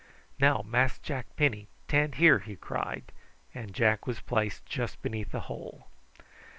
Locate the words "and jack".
3.53-4.07